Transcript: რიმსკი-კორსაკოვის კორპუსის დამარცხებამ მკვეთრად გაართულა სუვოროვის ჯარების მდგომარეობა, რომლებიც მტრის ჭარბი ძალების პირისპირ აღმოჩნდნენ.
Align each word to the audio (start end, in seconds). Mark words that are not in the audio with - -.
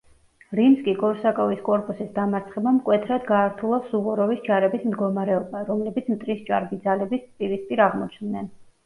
რიმსკი-კორსაკოვის 0.59 1.59
კორპუსის 1.67 2.07
დამარცხებამ 2.15 2.73
მკვეთრად 2.77 3.27
გაართულა 3.27 3.79
სუვოროვის 3.89 4.41
ჯარების 4.47 4.87
მდგომარეობა, 4.87 5.61
რომლებიც 5.69 6.09
მტრის 6.15 6.41
ჭარბი 6.49 6.81
ძალების 6.87 7.29
პირისპირ 7.37 7.85
აღმოჩნდნენ. 7.87 8.51